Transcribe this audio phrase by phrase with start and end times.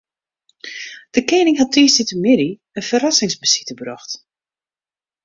[1.15, 4.11] De kening hat tiisdeitemiddei in ferrassingsbesite brocht.